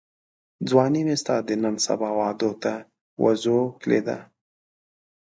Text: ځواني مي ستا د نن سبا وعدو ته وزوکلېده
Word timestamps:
ځواني 0.69 1.01
مي 1.07 1.15
ستا 1.21 1.35
د 1.47 1.49
نن 1.63 1.75
سبا 1.87 2.09
وعدو 2.19 2.51
ته 2.63 2.73
وزوکلېده 3.23 4.17